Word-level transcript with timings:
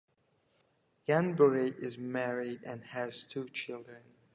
Ghanbari 1.07 1.77
is 1.77 1.99
married 1.99 2.63
and 2.63 2.83
has 2.85 3.21
two 3.21 3.47
children. 3.49 4.01